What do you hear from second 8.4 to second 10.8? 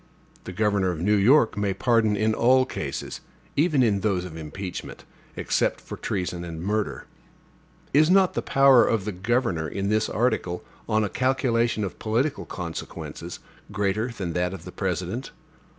power of the governor, in this article,